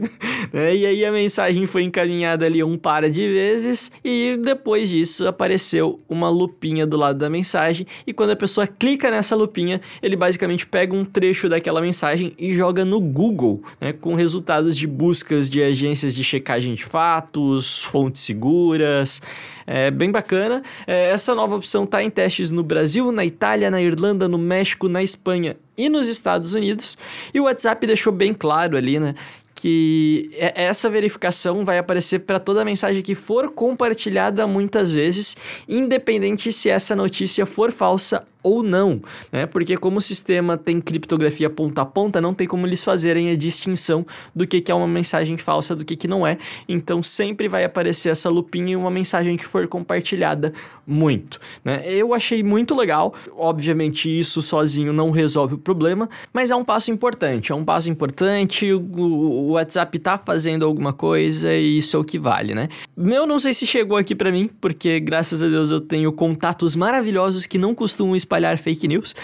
né? 0.52 0.76
E 0.76 0.86
aí 0.86 1.04
a 1.04 1.10
mensagem 1.10 1.66
foi 1.66 1.82
encaminhada 1.82 2.44
ali 2.44 2.62
um 2.62 2.76
par 2.76 3.08
de 3.08 3.26
vezes 3.26 3.90
e 4.04 4.38
depois 4.42 4.88
disso 4.88 5.26
apareceu 5.26 6.00
uma 6.08 6.28
lupinha 6.28 6.86
do 6.86 6.96
lado 6.96 7.18
da 7.18 7.30
mensagem 7.30 7.86
e 8.06 8.12
quando 8.12 8.30
a 8.30 8.36
pessoa 8.36 8.66
clica 8.66 9.10
nessa 9.10 9.34
lupinha, 9.34 9.80
ele 10.02 10.14
basicamente 10.14 10.66
pega 10.66 10.94
um 10.94 11.04
trecho 11.04 11.48
daquela 11.48 11.80
mensagem 11.80 12.34
e 12.38 12.52
joga 12.54 12.84
no 12.84 13.00
Google, 13.00 13.62
né? 13.80 13.92
Com 13.92 14.14
resultados 14.14 14.76
de 14.76 14.86
buscas 14.86 15.48
de 15.48 15.62
agências 15.62 16.14
de 16.14 16.22
checagem 16.22 16.74
de 16.74 16.84
fatos, 16.84 17.82
fontes 17.82 18.22
seguras, 18.22 19.22
é 19.66 19.90
bem 19.90 20.10
bacana. 20.10 20.62
É, 20.86 21.10
essa 21.10 21.34
nova 21.34 21.56
opção 21.56 21.84
está 21.84 22.02
em 22.02 22.10
testes 22.10 22.50
no 22.50 22.62
Brasil, 22.62 23.10
na 23.12 23.24
Itália, 23.24 23.70
na 23.70 23.80
Irlanda, 23.80 24.28
no 24.28 24.38
México, 24.38 24.88
na 24.88 25.02
Espanha 25.02 25.56
e 25.76 25.88
nos 25.88 26.08
Estados 26.08 26.54
Unidos. 26.54 26.96
E 27.32 27.40
o 27.40 27.44
WhatsApp 27.44 27.86
deixou 27.86 28.12
bem 28.12 28.34
claro 28.34 28.76
ali, 28.76 28.98
né? 28.98 29.14
que 29.54 30.30
essa 30.34 30.90
verificação 30.90 31.64
vai 31.64 31.78
aparecer 31.78 32.20
para 32.20 32.40
toda 32.40 32.64
mensagem 32.64 33.00
que 33.00 33.14
for 33.14 33.52
compartilhada 33.52 34.44
muitas 34.44 34.90
vezes, 34.90 35.36
independente 35.68 36.52
se 36.52 36.68
essa 36.68 36.96
notícia 36.96 37.46
for 37.46 37.70
falsa 37.70 38.26
ou 38.42 38.62
não, 38.62 39.00
né? 39.30 39.46
Porque 39.46 39.76
como 39.76 39.98
o 39.98 40.00
sistema 40.00 40.56
tem 40.56 40.80
criptografia 40.80 41.48
ponta 41.48 41.82
a 41.82 41.86
ponta, 41.86 42.20
não 42.20 42.34
tem 42.34 42.46
como 42.46 42.66
eles 42.66 42.82
fazerem 42.82 43.30
a 43.30 43.36
distinção 43.36 44.06
do 44.34 44.46
que, 44.46 44.60
que 44.60 44.72
é 44.72 44.74
uma 44.74 44.88
mensagem 44.88 45.36
falsa 45.36 45.76
do 45.76 45.84
que, 45.84 45.96
que 45.96 46.08
não 46.08 46.26
é. 46.26 46.38
Então 46.68 47.02
sempre 47.02 47.48
vai 47.48 47.64
aparecer 47.64 48.10
essa 48.10 48.28
lupinha 48.28 48.72
em 48.72 48.76
uma 48.76 48.90
mensagem 48.90 49.36
que 49.36 49.44
for 49.44 49.66
compartilhada 49.68 50.52
muito, 50.86 51.38
né? 51.64 51.82
Eu 51.86 52.12
achei 52.12 52.42
muito 52.42 52.74
legal. 52.74 53.14
Obviamente 53.36 54.08
isso 54.18 54.42
sozinho 54.42 54.92
não 54.92 55.10
resolve 55.10 55.54
o 55.54 55.58
problema, 55.58 56.08
mas 56.32 56.50
é 56.50 56.56
um 56.56 56.64
passo 56.64 56.90
importante. 56.90 57.52
É 57.52 57.54
um 57.54 57.64
passo 57.64 57.90
importante. 57.90 58.72
O, 58.72 59.52
WhatsApp 59.52 59.98
tá 59.98 60.16
fazendo 60.16 60.64
alguma 60.64 60.92
coisa 60.92 61.52
e 61.52 61.76
isso 61.76 61.96
é 61.96 62.00
o 62.00 62.04
que 62.04 62.18
vale, 62.18 62.54
né? 62.54 62.68
Meu 62.96 63.26
não 63.26 63.38
sei 63.38 63.52
se 63.52 63.66
chegou 63.66 63.96
aqui 63.96 64.14
para 64.14 64.32
mim, 64.32 64.48
porque 64.60 64.98
graças 64.98 65.42
a 65.42 65.48
Deus 65.48 65.70
eu 65.70 65.80
tenho 65.80 66.10
contatos 66.12 66.74
maravilhosos 66.74 67.46
que 67.46 67.58
não 67.58 67.74
costumam 67.74 68.16
espalhar 68.32 68.56
fake 68.56 68.88
news. 68.88 69.14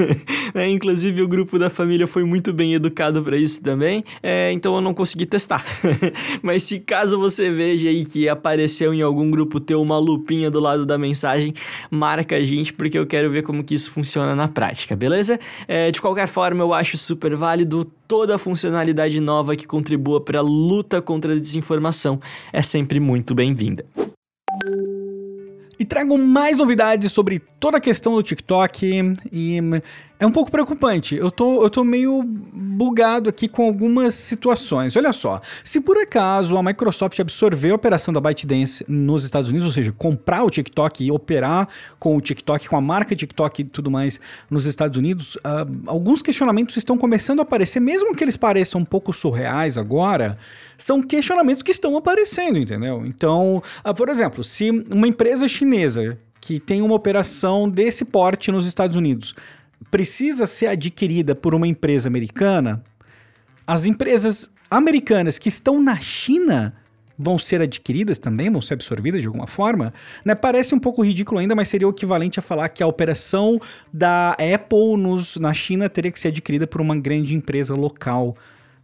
é, 0.54 0.68
inclusive, 0.68 1.22
o 1.22 1.28
grupo 1.28 1.58
da 1.58 1.70
família 1.70 2.06
foi 2.06 2.24
muito 2.24 2.52
bem 2.52 2.74
educado 2.74 3.22
para 3.22 3.36
isso 3.36 3.62
também, 3.62 4.04
é, 4.22 4.50
então 4.52 4.74
eu 4.74 4.80
não 4.80 4.92
consegui 4.92 5.26
testar. 5.26 5.64
Mas 6.42 6.64
se 6.64 6.80
caso 6.80 7.18
você 7.18 7.50
veja 7.50 7.88
aí 7.88 8.04
que 8.04 8.28
apareceu 8.28 8.92
em 8.92 9.00
algum 9.00 9.30
grupo 9.30 9.60
ter 9.60 9.76
uma 9.76 9.98
lupinha 9.98 10.50
do 10.50 10.58
lado 10.58 10.84
da 10.84 10.98
mensagem, 10.98 11.54
marca 11.90 12.36
a 12.36 12.42
gente, 12.42 12.72
porque 12.72 12.98
eu 12.98 13.06
quero 13.06 13.30
ver 13.30 13.42
como 13.42 13.62
que 13.62 13.74
isso 13.74 13.92
funciona 13.92 14.34
na 14.34 14.48
prática, 14.48 14.96
beleza? 14.96 15.38
É, 15.68 15.90
de 15.90 16.00
qualquer 16.00 16.26
forma, 16.26 16.62
eu 16.62 16.74
acho 16.74 16.98
super 16.98 17.36
válido 17.36 17.84
toda 18.08 18.34
a 18.34 18.38
funcionalidade 18.38 19.20
nova 19.20 19.54
que 19.54 19.66
contribua 19.66 20.20
para 20.20 20.38
a 20.38 20.42
luta 20.42 21.00
contra 21.00 21.34
a 21.34 21.38
desinformação 21.38 22.18
é 22.52 22.62
sempre 22.62 22.98
muito 22.98 23.34
bem-vinda. 23.34 23.84
E 25.78 25.84
trago 25.84 26.18
mais 26.18 26.56
novidades 26.56 27.12
sobre 27.12 27.38
toda 27.60 27.78
a 27.78 27.80
questão 27.80 28.14
do 28.14 28.22
TikTok 28.22 29.14
e 29.30 29.60
é 30.20 30.26
um 30.26 30.32
pouco 30.32 30.50
preocupante. 30.50 31.14
Eu 31.14 31.30
tô, 31.30 31.62
eu 31.62 31.70
tô 31.70 31.84
meio 31.84 32.22
bugado 32.22 33.28
aqui 33.28 33.46
com 33.46 33.64
algumas 33.64 34.14
situações. 34.14 34.96
Olha 34.96 35.12
só, 35.12 35.40
se 35.62 35.80
por 35.80 35.96
acaso 35.96 36.56
a 36.56 36.62
Microsoft 36.62 37.18
absorver 37.20 37.70
a 37.70 37.74
operação 37.74 38.12
da 38.12 38.20
ByteDance 38.20 38.84
nos 38.88 39.24
Estados 39.24 39.50
Unidos, 39.50 39.66
ou 39.66 39.72
seja, 39.72 39.92
comprar 39.92 40.42
o 40.42 40.50
TikTok 40.50 41.04
e 41.04 41.12
operar 41.12 41.68
com 41.98 42.16
o 42.16 42.20
TikTok, 42.20 42.68
com 42.68 42.76
a 42.76 42.80
marca 42.80 43.14
TikTok 43.14 43.62
e 43.62 43.64
tudo 43.64 43.90
mais 43.90 44.20
nos 44.50 44.66
Estados 44.66 44.98
Unidos, 44.98 45.36
uh, 45.36 45.68
alguns 45.86 46.20
questionamentos 46.20 46.76
estão 46.76 46.98
começando 46.98 47.38
a 47.38 47.42
aparecer, 47.42 47.80
mesmo 47.80 48.14
que 48.14 48.24
eles 48.24 48.36
pareçam 48.36 48.80
um 48.80 48.84
pouco 48.84 49.12
surreais 49.12 49.78
agora, 49.78 50.36
são 50.76 51.00
questionamentos 51.00 51.62
que 51.62 51.70
estão 51.70 51.96
aparecendo, 51.96 52.58
entendeu? 52.58 53.04
Então, 53.06 53.62
uh, 53.84 53.94
por 53.94 54.08
exemplo, 54.08 54.42
se 54.42 54.70
uma 54.90 55.06
empresa 55.06 55.46
chinesa 55.46 56.18
que 56.40 56.58
tem 56.58 56.80
uma 56.82 56.94
operação 56.94 57.68
desse 57.68 58.04
porte 58.04 58.50
nos 58.50 58.66
Estados 58.66 58.96
Unidos 58.96 59.34
precisa 59.90 60.46
ser 60.46 60.66
adquirida 60.68 61.34
por 61.34 61.54
uma 61.54 61.66
empresa 61.66 62.08
americana, 62.08 62.82
as 63.66 63.86
empresas 63.86 64.52
americanas 64.70 65.38
que 65.38 65.48
estão 65.48 65.82
na 65.82 65.96
China 65.96 66.74
vão 67.18 67.38
ser 67.38 67.60
adquiridas 67.60 68.18
também, 68.18 68.48
vão 68.48 68.62
ser 68.62 68.74
absorvidas 68.74 69.20
de 69.20 69.26
alguma 69.26 69.46
forma, 69.46 69.92
né? 70.24 70.34
Parece 70.34 70.74
um 70.74 70.78
pouco 70.78 71.02
ridículo 71.02 71.40
ainda, 71.40 71.54
mas 71.54 71.68
seria 71.68 71.88
o 71.88 71.90
equivalente 71.90 72.38
a 72.38 72.42
falar 72.42 72.68
que 72.68 72.82
a 72.82 72.86
operação 72.86 73.60
da 73.92 74.32
Apple 74.32 74.96
nos, 74.96 75.36
na 75.36 75.52
China 75.52 75.88
teria 75.88 76.12
que 76.12 76.20
ser 76.20 76.28
adquirida 76.28 76.66
por 76.66 76.80
uma 76.80 76.96
grande 76.96 77.34
empresa 77.34 77.74
local 77.74 78.36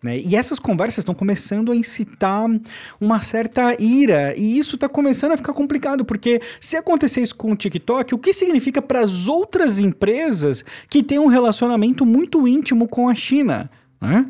né? 0.05 0.19
E 0.19 0.37
essas 0.37 0.59
conversas 0.59 0.99
estão 0.99 1.15
começando 1.15 1.73
a 1.73 1.75
incitar 1.75 2.47
uma 3.01 3.23
certa 3.23 3.75
ira, 3.81 4.35
e 4.37 4.59
isso 4.59 4.75
está 4.75 4.87
começando 4.87 5.33
a 5.33 5.37
ficar 5.39 5.55
complicado, 5.55 6.05
porque 6.05 6.43
se 6.61 6.77
acontecer 6.77 7.23
isso 7.23 7.35
com 7.35 7.51
o 7.53 7.57
TikTok, 7.57 8.15
o 8.15 8.19
que 8.19 8.35
significa 8.35 8.83
para 8.83 9.01
as 9.01 9.29
outras 9.29 9.79
empresas 9.79 10.63
que 10.91 11.03
têm 11.03 11.19
um 11.19 11.29
relacionamento 11.29 12.05
muito 12.05 12.47
íntimo 12.47 12.87
com 12.87 13.09
a 13.09 13.15
China? 13.15 13.71
Né? 13.99 14.27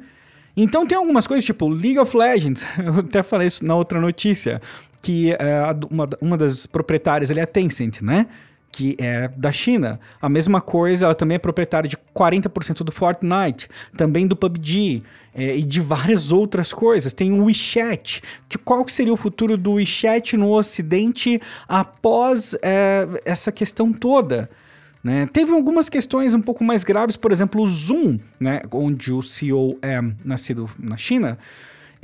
Então 0.57 0.87
tem 0.87 0.97
algumas 0.97 1.27
coisas 1.27 1.45
tipo 1.45 1.69
League 1.69 1.99
of 1.99 2.17
Legends, 2.17 2.65
eu 2.79 3.01
até 3.01 3.25
falei 3.25 3.49
isso 3.49 3.65
na 3.67 3.75
outra 3.75 4.01
notícia, 4.01 4.63
que 5.03 5.33
é, 5.33 5.61
uma, 5.91 6.09
uma 6.21 6.37
das 6.39 6.67
proprietárias 6.67 7.33
ali 7.33 7.41
é 7.41 7.43
a 7.43 7.47
Tencent, 7.47 8.01
né? 8.01 8.29
Que 8.75 8.97
é 8.99 9.29
da 9.37 9.53
China. 9.53 10.01
A 10.21 10.29
mesma 10.29 10.61
coisa, 10.61 11.05
ela 11.05 11.15
também 11.15 11.37
é 11.37 11.39
proprietária 11.39 11.89
de 11.89 11.97
40% 11.97 12.83
do 12.83 12.91
Fortnite, 12.91 13.69
também 13.97 14.27
do 14.27 14.35
PUBG 14.35 15.01
é, 15.33 15.57
e 15.57 15.63
de 15.63 15.81
várias 15.81 16.33
outras 16.33 16.73
coisas. 16.73 17.13
Tem 17.13 17.31
o 17.33 17.45
WeChat, 17.45 18.21
que 18.49 18.59
qual 18.59 18.89
seria 18.89 19.13
o 19.13 19.17
futuro 19.17 19.57
do 19.57 19.75
WeChat 19.75 20.37
no 20.37 20.51
Ocidente 20.51 21.41
após 21.69 22.57
é, 22.63 23.07
essa 23.25 23.53
questão 23.53 23.93
toda? 23.93 24.51
Né? 25.05 25.29
Teve 25.33 25.53
algumas 25.53 25.89
questões 25.89 26.35
um 26.35 26.43
pouco 26.43 26.65
mais 26.65 26.83
graves, 26.83 27.17
por 27.17 27.31
exemplo, 27.31 27.63
o 27.63 27.67
Zoom, 27.69 28.19
né, 28.41 28.61
onde 28.73 29.13
o 29.13 29.23
CEO 29.23 29.79
é 29.83 30.01
nascido 30.25 30.69
na 30.77 30.97
China, 30.97 31.39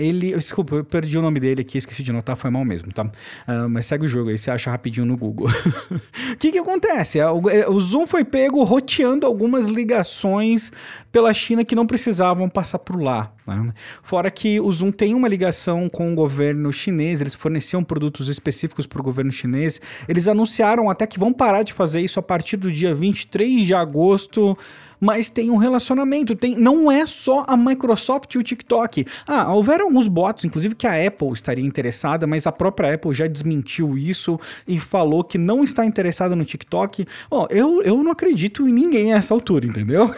ele. 0.00 0.36
Desculpa, 0.36 0.76
eu 0.76 0.84
perdi 0.84 1.18
o 1.18 1.22
nome 1.22 1.38
dele 1.40 1.62
aqui, 1.62 1.78
esqueci 1.78 2.02
de 2.02 2.12
notar, 2.12 2.36
foi 2.36 2.50
mal 2.50 2.64
mesmo, 2.64 2.92
tá? 2.92 3.04
Uh, 3.04 3.68
mas 3.68 3.86
segue 3.86 4.04
o 4.04 4.08
jogo 4.08 4.30
aí, 4.30 4.38
você 4.38 4.50
acha 4.50 4.70
rapidinho 4.70 5.06
no 5.06 5.16
Google. 5.16 5.48
O 5.48 6.36
que 6.38 6.52
que 6.52 6.58
acontece? 6.58 7.18
É, 7.18 7.30
o, 7.30 7.48
é, 7.48 7.68
o 7.68 7.78
Zoom 7.80 8.06
foi 8.06 8.24
pego 8.24 8.62
roteando 8.64 9.26
algumas 9.26 9.68
ligações 9.68 10.72
pela 11.12 11.32
China 11.34 11.64
que 11.64 11.74
não 11.74 11.86
precisavam 11.86 12.48
passar 12.48 12.78
por 12.78 13.00
lá. 13.00 13.32
Né? 13.46 13.72
Fora 14.02 14.30
que 14.30 14.60
o 14.60 14.70
Zoom 14.70 14.92
tem 14.92 15.14
uma 15.14 15.28
ligação 15.28 15.88
com 15.88 16.12
o 16.12 16.14
governo 16.14 16.72
chinês, 16.72 17.20
eles 17.20 17.34
forneciam 17.34 17.82
produtos 17.82 18.28
específicos 18.28 18.86
para 18.86 19.00
o 19.00 19.04
governo 19.04 19.32
chinês. 19.32 19.80
Eles 20.08 20.28
anunciaram 20.28 20.88
até 20.88 21.06
que 21.06 21.18
vão 21.18 21.32
parar 21.32 21.62
de 21.62 21.72
fazer 21.72 22.00
isso 22.00 22.18
a 22.18 22.22
partir 22.22 22.56
do 22.56 22.70
dia 22.70 22.94
23 22.94 23.66
de 23.66 23.74
agosto 23.74 24.56
mas 25.00 25.30
tem 25.30 25.50
um 25.50 25.56
relacionamento. 25.56 26.36
Tem, 26.36 26.56
não 26.56 26.90
é 26.90 27.06
só 27.06 27.44
a 27.48 27.56
Microsoft 27.56 28.34
e 28.34 28.38
o 28.38 28.42
TikTok. 28.42 29.06
Ah, 29.26 29.52
houveram 29.52 29.86
alguns 29.86 30.06
boatos, 30.06 30.44
inclusive 30.44 30.74
que 30.74 30.86
a 30.86 31.06
Apple 31.06 31.32
estaria 31.32 31.64
interessada, 31.64 32.26
mas 32.26 32.46
a 32.46 32.52
própria 32.52 32.94
Apple 32.94 33.14
já 33.14 33.26
desmentiu 33.26 33.96
isso 33.96 34.38
e 34.68 34.78
falou 34.78 35.24
que 35.24 35.38
não 35.38 35.64
está 35.64 35.86
interessada 35.86 36.36
no 36.36 36.44
TikTok. 36.44 37.06
Ó, 37.30 37.44
oh, 37.44 37.46
eu, 37.50 37.82
eu 37.82 38.02
não 38.02 38.12
acredito 38.12 38.68
em 38.68 38.72
ninguém 38.72 39.14
a 39.14 39.16
essa 39.16 39.32
altura, 39.32 39.66
entendeu? 39.66 40.10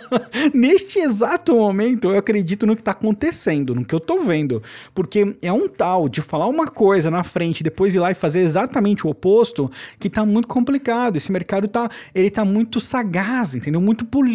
Neste 0.52 0.98
exato 0.98 1.54
momento, 1.54 2.10
eu 2.10 2.18
acredito 2.18 2.66
no 2.66 2.74
que 2.74 2.82
está 2.82 2.90
acontecendo, 2.90 3.74
no 3.74 3.84
que 3.84 3.94
eu 3.94 4.00
tô 4.00 4.20
vendo. 4.20 4.62
Porque 4.94 5.36
é 5.40 5.52
um 5.52 5.68
tal 5.68 6.08
de 6.08 6.20
falar 6.20 6.46
uma 6.46 6.66
coisa 6.66 7.10
na 7.10 7.24
frente, 7.24 7.62
depois 7.62 7.94
ir 7.94 8.00
lá 8.00 8.10
e 8.10 8.14
fazer 8.14 8.40
exatamente 8.40 9.06
o 9.06 9.10
oposto, 9.10 9.70
que 9.98 10.10
tá 10.10 10.24
muito 10.24 10.48
complicado. 10.48 11.16
Esse 11.16 11.32
mercado 11.32 11.68
tá, 11.68 11.88
ele 12.14 12.30
tá 12.30 12.44
muito 12.44 12.80
sagaz, 12.80 13.54
entendeu? 13.54 13.80
Muito 13.80 14.04
político. 14.04 14.25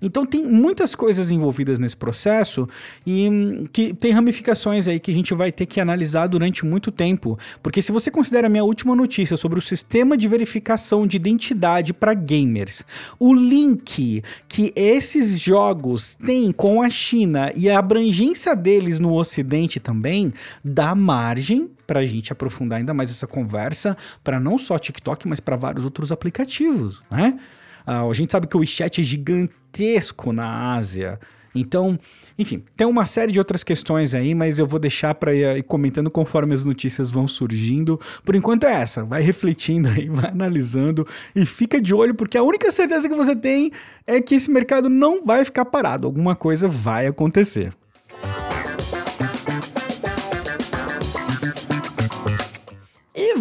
Então 0.00 0.24
tem 0.24 0.44
muitas 0.44 0.94
coisas 0.94 1.30
envolvidas 1.30 1.78
nesse 1.78 1.96
processo 1.96 2.68
e 3.06 3.28
hum, 3.28 3.66
que 3.72 3.92
tem 3.94 4.12
ramificações 4.12 4.88
aí 4.88 4.98
que 4.98 5.10
a 5.10 5.14
gente 5.14 5.34
vai 5.34 5.52
ter 5.52 5.66
que 5.66 5.80
analisar 5.80 6.26
durante 6.26 6.64
muito 6.64 6.90
tempo. 6.90 7.38
Porque 7.62 7.82
se 7.82 7.92
você 7.92 8.10
considera 8.10 8.46
a 8.46 8.50
minha 8.50 8.64
última 8.64 8.94
notícia 8.94 9.36
sobre 9.36 9.58
o 9.58 9.62
sistema 9.62 10.16
de 10.16 10.28
verificação 10.28 11.06
de 11.06 11.16
identidade 11.16 11.92
para 11.92 12.14
gamers, 12.14 12.84
o 13.18 13.34
link 13.34 14.22
que 14.48 14.72
esses 14.74 15.38
jogos 15.38 16.14
têm 16.14 16.52
com 16.52 16.82
a 16.82 16.90
China 16.90 17.52
e 17.54 17.68
a 17.68 17.78
abrangência 17.78 18.54
deles 18.54 18.98
no 18.98 19.14
Ocidente 19.14 19.80
também 19.80 20.32
dá 20.64 20.94
margem 20.94 21.70
para 21.86 22.00
a 22.00 22.06
gente 22.06 22.32
aprofundar 22.32 22.78
ainda 22.78 22.94
mais 22.94 23.10
essa 23.10 23.26
conversa 23.26 23.96
para 24.24 24.40
não 24.40 24.56
só 24.56 24.78
TikTok, 24.78 25.28
mas 25.28 25.40
para 25.40 25.56
vários 25.56 25.84
outros 25.84 26.10
aplicativos, 26.10 27.02
né? 27.10 27.38
Uh, 27.86 28.10
a 28.10 28.14
gente 28.14 28.32
sabe 28.32 28.46
que 28.46 28.56
o 28.56 28.60
WeChat 28.60 29.00
é 29.00 29.04
gigantesco 29.04 30.32
na 30.32 30.74
Ásia. 30.74 31.18
Então, 31.54 31.98
enfim, 32.38 32.62
tem 32.76 32.86
uma 32.86 33.04
série 33.04 33.32
de 33.32 33.38
outras 33.38 33.62
questões 33.62 34.14
aí, 34.14 34.34
mas 34.34 34.58
eu 34.58 34.66
vou 34.66 34.80
deixar 34.80 35.14
para 35.14 35.34
ir 35.34 35.62
comentando 35.64 36.10
conforme 36.10 36.54
as 36.54 36.64
notícias 36.64 37.10
vão 37.10 37.28
surgindo. 37.28 38.00
Por 38.24 38.34
enquanto 38.34 38.64
é 38.64 38.72
essa, 38.72 39.04
vai 39.04 39.22
refletindo 39.22 39.88
aí, 39.88 40.08
vai 40.10 40.30
analisando 40.30 41.06
e 41.36 41.44
fica 41.44 41.80
de 41.80 41.94
olho, 41.94 42.14
porque 42.14 42.38
a 42.38 42.42
única 42.42 42.70
certeza 42.70 43.08
que 43.08 43.14
você 43.14 43.36
tem 43.36 43.70
é 44.06 44.20
que 44.20 44.34
esse 44.34 44.50
mercado 44.50 44.88
não 44.88 45.24
vai 45.24 45.44
ficar 45.44 45.64
parado, 45.66 46.06
alguma 46.06 46.34
coisa 46.34 46.66
vai 46.66 47.06
acontecer. 47.06 47.72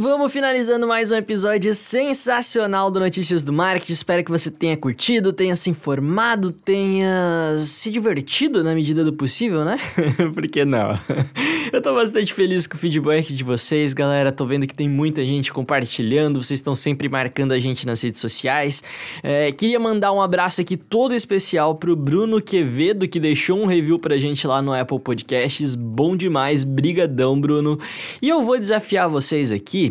Vamos 0.01 0.33
finalizando 0.33 0.87
mais 0.87 1.11
um 1.11 1.15
episódio 1.15 1.75
sensacional 1.75 2.89
do 2.89 2.99
Notícias 2.99 3.43
do 3.43 3.53
Marketing. 3.53 3.93
Espero 3.93 4.23
que 4.23 4.31
você 4.31 4.49
tenha 4.49 4.75
curtido, 4.75 5.31
tenha 5.31 5.55
se 5.55 5.69
informado, 5.69 6.51
tenha 6.51 7.53
se 7.55 7.91
divertido 7.91 8.63
na 8.63 8.73
medida 8.73 9.05
do 9.05 9.13
possível, 9.13 9.63
né? 9.63 9.77
Por 10.33 10.47
que 10.47 10.65
não? 10.65 10.99
Eu 11.71 11.79
tô 11.83 11.93
bastante 11.93 12.33
feliz 12.33 12.65
com 12.65 12.75
o 12.75 12.79
feedback 12.79 13.31
de 13.31 13.43
vocês, 13.43 13.93
galera. 13.93 14.31
Tô 14.31 14.43
vendo 14.43 14.65
que 14.65 14.75
tem 14.75 14.89
muita 14.89 15.23
gente 15.23 15.53
compartilhando, 15.53 16.41
vocês 16.41 16.59
estão 16.59 16.73
sempre 16.73 17.07
marcando 17.07 17.51
a 17.51 17.59
gente 17.59 17.85
nas 17.85 18.01
redes 18.01 18.19
sociais. 18.19 18.83
É, 19.21 19.51
queria 19.51 19.79
mandar 19.79 20.11
um 20.11 20.21
abraço 20.21 20.61
aqui 20.61 20.75
todo 20.75 21.13
especial 21.13 21.75
pro 21.75 21.95
Bruno 21.95 22.41
Quevedo, 22.41 23.07
que 23.07 23.19
deixou 23.19 23.61
um 23.61 23.67
review 23.67 23.99
pra 23.99 24.17
gente 24.17 24.47
lá 24.47 24.63
no 24.63 24.73
Apple 24.73 24.99
Podcasts. 24.99 25.75
Bom 25.75 26.17
demais, 26.17 26.63
brigadão, 26.63 27.39
Bruno. 27.39 27.79
E 28.19 28.27
eu 28.27 28.41
vou 28.41 28.59
desafiar 28.59 29.07
vocês 29.07 29.51
aqui 29.51 29.90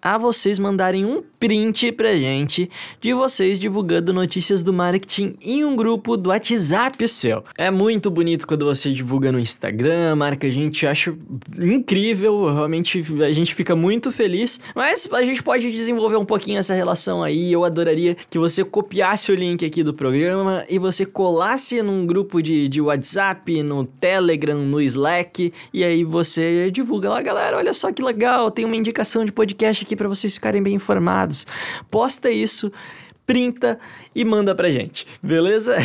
a 0.00 0.18
vocês 0.18 0.58
mandarem 0.58 1.04
um 1.04 1.22
print 1.38 1.92
pra 1.92 2.14
gente 2.14 2.70
de 3.00 3.12
vocês 3.12 3.58
divulgando 3.58 4.12
notícias 4.12 4.62
do 4.62 4.72
marketing 4.72 5.36
em 5.40 5.64
um 5.64 5.76
grupo 5.76 6.16
do 6.16 6.30
WhatsApp 6.30 7.06
seu. 7.08 7.44
É 7.56 7.70
muito 7.70 8.10
bonito 8.10 8.46
quando 8.46 8.64
você 8.64 8.92
divulga 8.92 9.30
no 9.30 9.38
Instagram, 9.38 10.16
marca 10.16 10.46
a 10.46 10.50
gente, 10.50 10.86
acho 10.86 11.16
incrível, 11.58 12.46
realmente 12.52 13.04
a 13.22 13.32
gente 13.32 13.54
fica 13.54 13.76
muito 13.76 14.10
feliz, 14.12 14.60
mas 14.74 15.08
a 15.12 15.24
gente 15.24 15.42
pode 15.42 15.70
desenvolver 15.70 16.16
um 16.16 16.24
pouquinho 16.24 16.58
essa 16.58 16.74
relação 16.74 17.22
aí. 17.22 17.52
Eu 17.52 17.64
adoraria 17.64 18.16
que 18.28 18.38
você 18.38 18.64
copiasse 18.64 19.30
o 19.30 19.34
link 19.34 19.64
aqui 19.64 19.82
do 19.82 19.94
programa 19.94 20.64
e 20.68 20.78
você 20.78 21.06
colasse 21.06 21.82
num 21.82 22.04
grupo 22.06 22.42
de, 22.42 22.68
de 22.68 22.80
WhatsApp, 22.80 23.62
no 23.62 23.84
Telegram, 23.84 24.58
no 24.64 24.80
Slack, 24.80 25.52
e 25.72 25.84
aí 25.84 26.04
você 26.04 26.70
divulga 26.70 27.08
lá, 27.08 27.22
galera, 27.22 27.56
olha 27.56 27.72
só 27.72 27.92
que 27.92 28.02
legal, 28.02 28.50
tem 28.50 28.64
uma 28.64 28.76
indicação 28.76 29.24
de 29.24 29.32
podcast 29.32 29.84
aqui 29.86 29.94
para 29.94 30.08
vocês 30.08 30.34
ficarem 30.34 30.60
bem 30.60 30.74
informados. 30.74 31.46
Posta 31.88 32.28
isso 32.28 32.72
printa 33.24 33.76
e 34.14 34.24
manda 34.24 34.54
pra 34.54 34.70
gente, 34.70 35.04
beleza? 35.20 35.76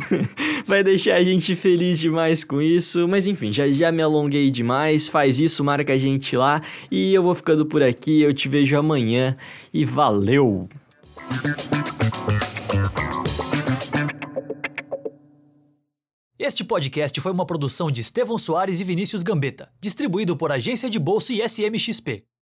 Vai 0.68 0.82
deixar 0.82 1.16
a 1.16 1.22
gente 1.22 1.54
feliz 1.54 1.98
demais 1.98 2.44
com 2.44 2.60
isso, 2.60 3.08
mas 3.08 3.26
enfim, 3.26 3.50
já, 3.50 3.66
já 3.68 3.90
me 3.90 4.02
alonguei 4.02 4.50
demais, 4.50 5.08
faz 5.08 5.38
isso, 5.38 5.64
marca 5.64 5.94
a 5.94 5.96
gente 5.96 6.36
lá 6.36 6.60
e 6.90 7.14
eu 7.14 7.22
vou 7.22 7.34
ficando 7.34 7.64
por 7.64 7.82
aqui, 7.82 8.20
eu 8.20 8.34
te 8.34 8.50
vejo 8.50 8.76
amanhã 8.76 9.34
e 9.72 9.82
valeu! 9.82 10.68
Este 16.38 16.62
podcast 16.62 17.18
foi 17.18 17.32
uma 17.32 17.46
produção 17.46 17.90
de 17.90 18.02
Estevão 18.02 18.36
Soares 18.36 18.78
e 18.78 18.84
Vinícius 18.84 19.22
Gambetta, 19.22 19.70
distribuído 19.80 20.36
por 20.36 20.52
Agência 20.52 20.90
de 20.90 20.98
Bolsa 20.98 21.32
e 21.32 21.40
SMXP. 21.40 22.26